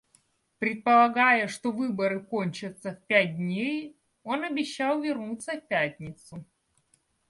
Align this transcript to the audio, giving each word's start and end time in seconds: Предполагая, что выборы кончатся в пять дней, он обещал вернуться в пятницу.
Предполагая, 0.57 1.47
что 1.47 1.71
выборы 1.71 2.21
кончатся 2.21 2.93
в 2.93 3.05
пять 3.05 3.35
дней, 3.37 3.95
он 4.23 4.43
обещал 4.43 4.99
вернуться 4.99 5.61
в 5.61 5.67
пятницу. 5.67 6.43